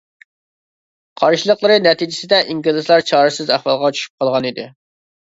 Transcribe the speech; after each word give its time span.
قارشىلىقلىرى 1.23 1.75
نەتىجىسىدە 1.87 2.39
ئىنگلىزلار 2.53 3.05
چارىسىز 3.11 3.51
ئەھۋالغا 3.57 3.93
چۈشۈپ 3.99 4.15
قالغان 4.25 4.49
ئىدى. 4.51 4.67